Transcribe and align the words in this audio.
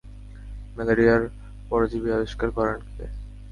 ম্যালেরিয়ার 0.75 1.23
পরজীবী 1.69 2.09
আবিষ্কার 2.11 2.49
করেন 2.57 2.79
কে? 2.87 3.05